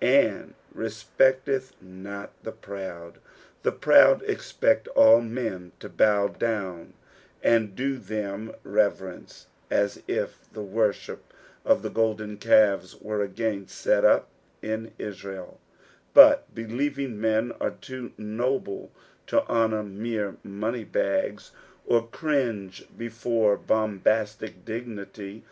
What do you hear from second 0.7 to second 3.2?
r« gpeettth not the proud.'''